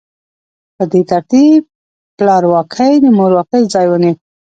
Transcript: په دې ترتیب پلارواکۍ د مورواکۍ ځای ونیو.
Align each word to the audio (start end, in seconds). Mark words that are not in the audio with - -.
په 0.75 0.83
دې 0.91 1.01
ترتیب 1.11 1.59
پلارواکۍ 2.17 2.93
د 3.03 3.05
مورواکۍ 3.17 3.63
ځای 3.73 3.85
ونیو. 3.89 4.15